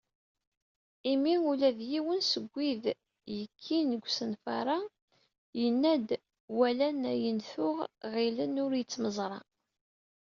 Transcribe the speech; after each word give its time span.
Imi 1.11 1.33
ula 1.49 1.69
d 1.77 1.79
yiwen 1.91 2.21
seg 2.31 2.45
wid 2.55 2.83
yekkin 3.37 3.85
deg 3.91 4.03
usenfar-a 4.07 4.77
yenna-d 5.61 6.09
walan 6.57 6.99
ayen 7.11 7.37
tuɣ 7.49 7.77
ɣilen 8.13 8.61
ur 8.63 8.71
yettmeẓra. 8.79 9.39